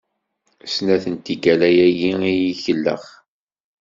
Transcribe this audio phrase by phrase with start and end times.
[0.73, 3.05] Snat n tikkal ayagi i yi-ikellex.